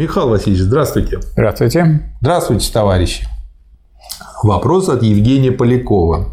[0.00, 1.20] Михаил Васильевич, здравствуйте.
[1.32, 2.00] Здравствуйте.
[2.22, 3.28] Здравствуйте, товарищи.
[4.42, 6.30] Вопрос от Евгения Полякова.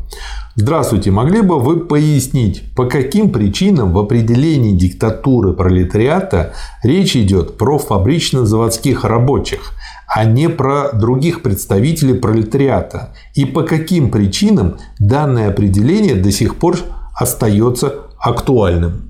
[0.55, 7.77] Здравствуйте, могли бы вы пояснить, по каким причинам в определении диктатуры пролетариата речь идет про
[7.77, 9.73] фабрично-заводских рабочих,
[10.07, 13.13] а не про других представителей пролетариата?
[13.33, 16.77] И по каким причинам данное определение до сих пор
[17.13, 19.06] остается актуальным?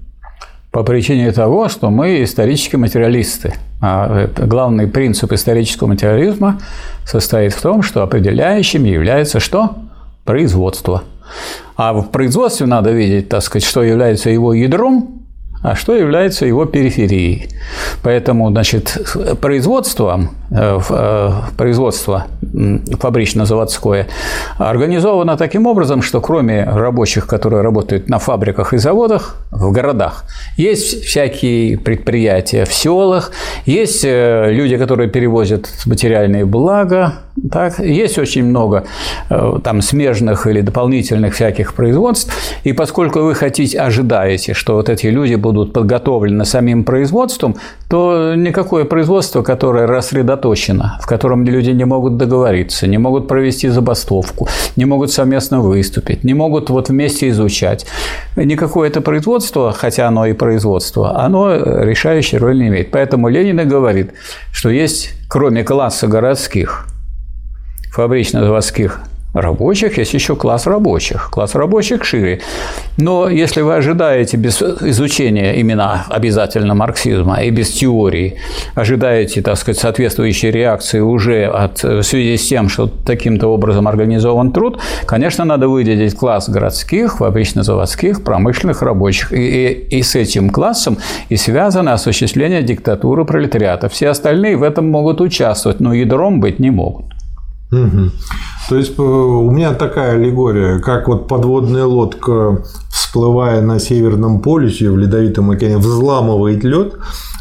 [0.71, 3.53] По причине того, что мы исторические материалисты.
[3.81, 6.59] А главный принцип исторического материализма
[7.05, 9.75] состоит в том, что определяющим является что?
[10.25, 11.03] Производство.
[11.75, 15.26] А в производстве надо видеть, так сказать, что является его ядром,
[15.63, 17.49] а что является его периферией.
[18.03, 18.97] Поэтому, значит,
[19.41, 22.27] производство, э, э, производство
[22.99, 24.07] фабрично-заводское
[24.57, 30.25] организовано таким образом, что кроме рабочих, которые работают на фабриках и заводах в городах,
[30.57, 33.31] есть всякие предприятия в селах,
[33.65, 37.13] есть э, люди, которые перевозят материальные блага,
[37.51, 38.85] так, есть очень много
[39.63, 45.35] там смежных или дополнительных всяких производств, и поскольку вы хотите, ожидаете, что вот эти люди
[45.35, 47.55] будут подготовлены самим производством,
[47.89, 54.47] то никакое производство, которое рассредоточено, в котором люди не могут договориться, не могут провести забастовку,
[54.75, 57.85] не могут совместно выступить, не могут вот вместе изучать,
[58.35, 62.91] никакое это производство, хотя оно и производство, оно решающей роли не имеет.
[62.91, 64.11] Поэтому Ленин и говорит,
[64.51, 66.87] что есть, кроме класса городских,
[67.91, 69.01] фабрично-заводских
[69.33, 71.29] рабочих, есть еще класс рабочих.
[71.31, 72.41] Класс рабочих шире.
[72.97, 78.37] Но если вы ожидаете без изучения именно обязательно марксизма и без теории,
[78.75, 84.51] ожидаете, так сказать, соответствующей реакции уже от, в связи с тем, что таким-то образом организован
[84.51, 89.31] труд, конечно, надо выделить класс городских, фабрично-заводских, промышленных рабочих.
[89.31, 90.97] И, и, и с этим классом
[91.29, 93.89] и связано осуществление диктатуры пролетариата.
[93.89, 97.16] Все остальные в этом могут участвовать, но ядром быть не могут.
[97.71, 98.11] Угу.
[98.69, 104.89] То есть э, у меня такая аллегория, как вот подводная лодка, всплывая на Северном полюсе
[104.89, 106.97] в Ледовитом океане, взламывает лед,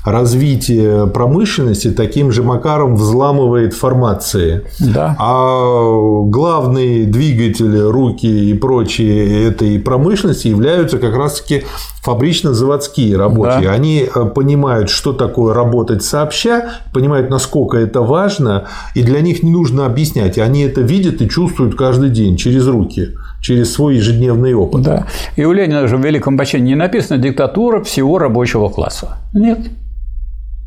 [0.06, 4.62] развитие промышленности таким же макаром взламывает формации.
[4.78, 5.16] Да.
[5.18, 11.64] А главные двигатели, руки и прочие этой промышленности являются как раз-таки
[12.04, 13.62] фабрично-заводские рабочие.
[13.62, 13.72] Да.
[13.72, 19.50] Они э, понимают, что такое работать сообща, понимают, насколько это важно, и для них не
[19.50, 20.38] нужно объяснять.
[20.38, 24.82] Они это видят и чувствуют каждый день через руки через свой ежедневный опыт.
[24.82, 25.06] Да.
[25.36, 29.18] И у Ленина же в Великом Бачении не написано «диктатура всего рабочего класса».
[29.34, 29.58] Нет.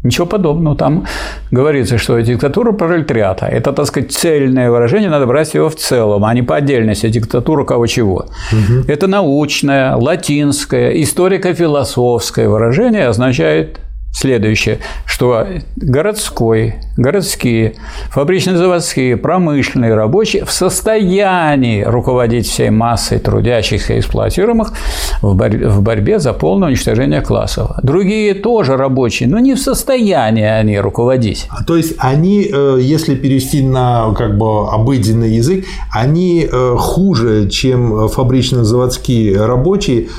[0.04, 0.78] Ничего подобного.
[0.78, 1.06] Там
[1.52, 6.34] говорится, что диктатура пролетариата– это, так сказать, цельное выражение, надо брать его в целом, а
[6.34, 8.28] не по отдельности, диктатура кого чего.
[8.52, 8.86] Угу.
[8.88, 13.80] Это научное, латинское, историко-философское выражение означает
[14.12, 17.75] следующее, что городской, городские,
[18.09, 24.74] фабрично-заводские, промышленные рабочие в состоянии руководить всей массой трудящихся и эксплуатируемых
[25.22, 27.72] в, борь- в борьбе за полное уничтожение классов.
[27.84, 31.48] Другие тоже рабочие, но не в состоянии они руководить.
[31.50, 37.50] А То есть они, э, если перевести на как бы обыденный язык, они э, хуже,
[37.50, 40.09] чем фабрично-заводские рабочие,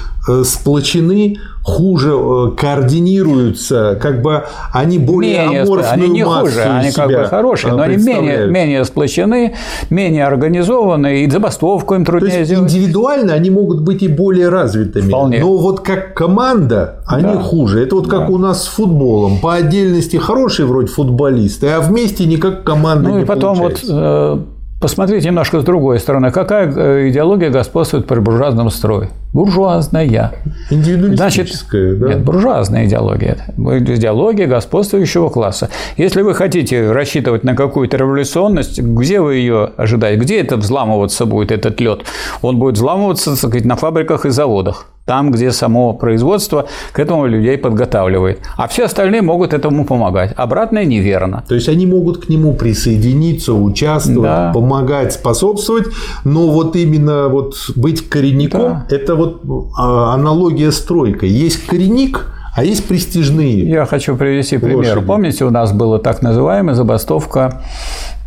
[0.44, 7.08] сплочены хуже э, координируются, как бы они более менее, аморфную Они не хуже, они как
[7.08, 9.54] бы хорошие, но они менее, менее сплочены,
[9.90, 12.72] менее организованы, и забастовку им труднее То есть сделать.
[12.72, 15.08] Индивидуально они могут быть и более развитыми.
[15.08, 15.40] Вполне.
[15.40, 17.40] Но вот как команда они да.
[17.40, 17.82] хуже.
[17.82, 18.32] Это вот как да.
[18.32, 19.38] у нас с футболом.
[19.40, 23.94] По отдельности хорошие вроде футболисты, а вместе никак команда ну, не и потом получается.
[23.94, 26.30] вот э, Посмотрите немножко с другой стороны.
[26.30, 29.10] Какая э, идеология господствует при буржуазном строе?
[29.34, 30.32] Буржуазная.
[30.70, 32.08] Индивидуалистическая, Значит, да?
[32.08, 33.36] Нет, буржуазная идеология.
[33.58, 35.68] Идеология господствующего класса.
[35.98, 40.18] Если вы хотите рассчитывать на какую-то революционность, где вы ее ожидаете?
[40.18, 42.04] Где это взламываться будет, этот лед?
[42.40, 47.26] Он будет взламываться, так сказать, на фабриках и заводах там, где само производство к этому
[47.26, 48.38] людей подготавливает.
[48.56, 50.32] А все остальные могут этому помогать.
[50.36, 51.42] Обратное неверно.
[51.48, 54.52] То есть они могут к нему присоединиться, участвовать, да.
[54.54, 55.86] помогать, способствовать,
[56.24, 58.96] но вот именно вот быть коренником да.
[58.96, 59.42] это вот
[59.76, 61.28] а, аналогия с тройкой.
[61.28, 63.68] Есть коренник, а есть престижные.
[63.68, 64.76] Я хочу привести пример.
[64.76, 65.06] Лошади.
[65.06, 67.62] Помните, у нас была так называемая забастовка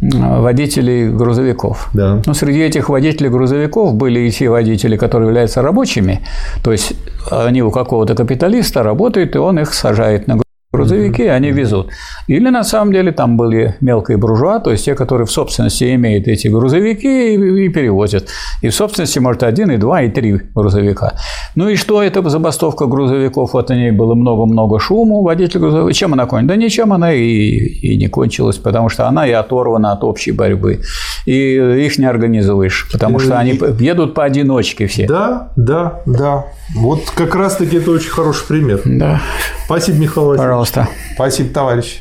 [0.02, 1.90] водителей грузовиков.
[1.94, 2.22] Да.
[2.26, 6.22] Но среди этих водителей грузовиков были и те водители, которые являются рабочими,
[6.64, 6.94] то есть
[7.32, 10.43] они у какого-то капиталиста работают, и он их сажает на
[10.74, 11.90] грузовики, они везут.
[12.28, 16.28] Или на самом деле там были мелкие буржуа, то есть те, которые в собственности имеют
[16.28, 18.28] эти грузовики и, и перевозят.
[18.64, 21.14] И в собственности, может, один, и два, и три грузовика.
[21.56, 23.54] Ну и что это забастовка грузовиков?
[23.54, 25.22] Вот о ней было много-много шуму.
[25.22, 25.94] Водитель грузовика.
[25.94, 26.58] Чем она кончилась?
[26.58, 30.82] Да ничем она и, и не кончилась, потому что она и оторвана от общей борьбы.
[31.28, 31.56] И
[31.86, 35.06] их не организуешь, потому что они едут поодиночке все.
[35.06, 36.46] Да, да, да.
[36.76, 38.82] Вот как раз-таки это очень хороший пример.
[38.86, 39.22] Да.
[39.66, 40.63] Спасибо, Михаил Васильевич.
[40.64, 40.88] Пожалуйста.
[41.16, 42.00] Спасибо, товарищ.